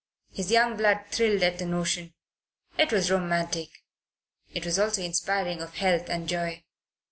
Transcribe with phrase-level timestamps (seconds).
[0.31, 2.15] His young blood thrilled at the notion.
[2.75, 3.69] It was romantic.
[4.51, 6.63] It was also inspiring of health and joy.